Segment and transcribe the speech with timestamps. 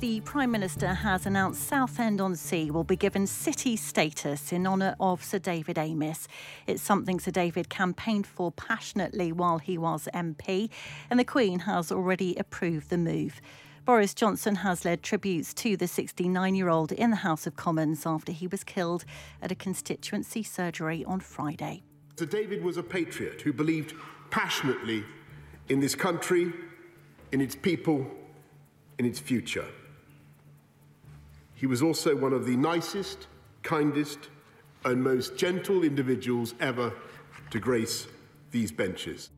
[0.00, 4.96] the Prime Minister has announced Southend on Sea will be given city status in honour
[4.98, 6.26] of Sir David Amess.
[6.66, 10.70] It's something Sir David campaigned for passionately while he was MP,
[11.10, 13.40] and the Queen has already approved the move.
[13.84, 18.04] Boris Johnson has led tributes to the 69 year old in the House of Commons
[18.06, 19.04] after he was killed
[19.40, 21.82] at a constituency surgery on Friday.
[22.18, 23.94] Sir David was a patriot who believed
[24.30, 25.04] passionately
[25.68, 26.52] in this country,
[27.32, 28.06] in its people,
[28.98, 29.66] in its future.
[31.64, 33.26] He was also one of the nicest,
[33.62, 34.28] kindest,
[34.84, 36.92] and most gentle individuals ever
[37.48, 38.06] to grace
[38.50, 39.30] these benches.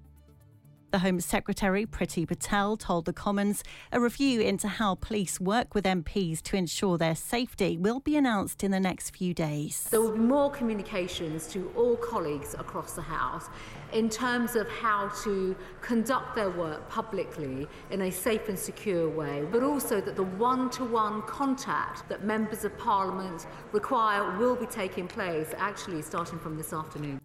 [0.96, 5.84] The Home Secretary, Priti Patel, told the Commons a review into how police work with
[5.84, 9.86] MPs to ensure their safety will be announced in the next few days.
[9.90, 13.50] There will be more communications to all colleagues across the House
[13.92, 19.46] in terms of how to conduct their work publicly in a safe and secure way,
[19.52, 24.64] but also that the one to one contact that members of Parliament require will be
[24.64, 27.20] taking place actually starting from this afternoon.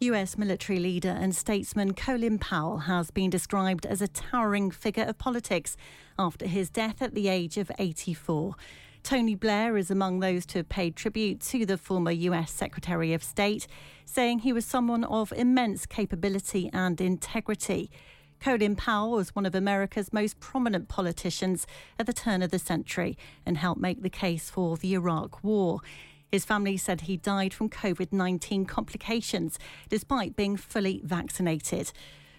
[0.00, 5.18] US military leader and statesman Colin Powell has been described as a towering figure of
[5.18, 5.76] politics
[6.16, 8.54] after his death at the age of 84.
[9.02, 13.24] Tony Blair is among those to have paid tribute to the former US Secretary of
[13.24, 13.66] State,
[14.04, 17.90] saying he was someone of immense capability and integrity.
[18.40, 21.66] Colin Powell was one of America's most prominent politicians
[21.98, 25.80] at the turn of the century and helped make the case for the Iraq War.
[26.30, 31.92] His family said he died from COVID 19 complications despite being fully vaccinated.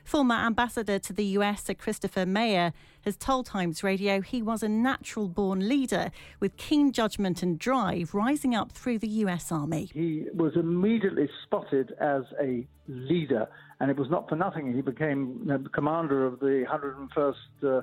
[0.04, 4.70] Former ambassador to the US, Sir Christopher Meyer, has told Times Radio he was a
[4.70, 9.90] natural born leader with keen judgment and drive rising up through the US Army.
[9.94, 13.48] He was immediately spotted as a leader,
[13.80, 17.82] and it was not for nothing he became commander of the 101st uh,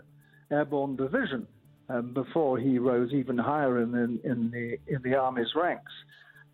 [0.50, 1.46] Airborne Division
[1.88, 5.92] um, before he rose even higher in the, in the in the army's ranks.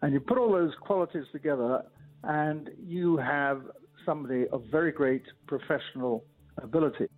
[0.02, 1.82] And you put all those qualities together,
[2.24, 3.62] and you have
[4.04, 6.24] somebody of very great professional
[6.58, 7.08] ability.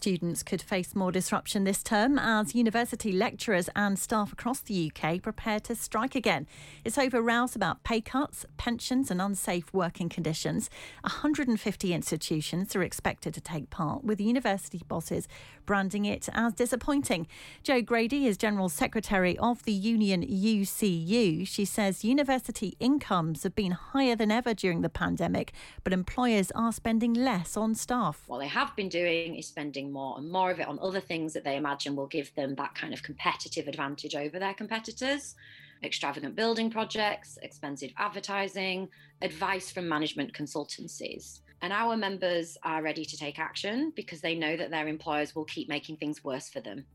[0.00, 5.20] Students could face more disruption this term as university lecturers and staff across the UK
[5.20, 6.46] prepare to strike again.
[6.86, 10.70] It's over rows about pay cuts, pensions, and unsafe working conditions.
[11.02, 15.28] 150 institutions are expected to take part, with university bosses
[15.70, 17.28] branding it as disappointing.
[17.62, 21.46] Jo Grady is General Secretary of the union UCU.
[21.46, 25.52] She says university incomes have been higher than ever during the pandemic,
[25.84, 28.24] but employers are spending less on staff.
[28.26, 31.32] What they have been doing is spending more and more of it on other things
[31.32, 35.34] that they imagine will give them that kind of competitive advantage over their competitors
[35.82, 38.88] extravagant building projects, expensive advertising,
[39.22, 41.40] advice from management consultancies.
[41.62, 45.44] And our members are ready to take action because they know that their employers will
[45.44, 46.86] keep making things worse for them.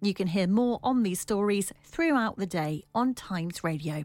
[0.00, 4.04] You can hear more on these stories throughout the day on Times Radio.